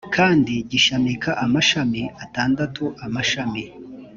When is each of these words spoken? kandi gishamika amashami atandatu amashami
kandi 0.15 0.53
gishamika 0.71 1.29
amashami 1.45 2.01
atandatu 2.23 2.83
amashami 3.05 3.63